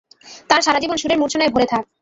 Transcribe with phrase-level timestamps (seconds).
[0.49, 1.83] তার সারাজীবন সুরের মুর্ছনায় ভরে থাক।